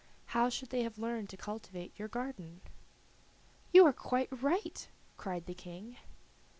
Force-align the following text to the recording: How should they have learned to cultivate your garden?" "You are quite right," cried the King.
How 0.33 0.49
should 0.49 0.71
they 0.71 0.81
have 0.81 0.97
learned 0.97 1.29
to 1.29 1.37
cultivate 1.37 1.93
your 1.99 2.07
garden?" 2.07 2.61
"You 3.71 3.85
are 3.85 3.93
quite 3.93 4.29
right," 4.31 4.89
cried 5.15 5.45
the 5.45 5.53
King. 5.53 5.97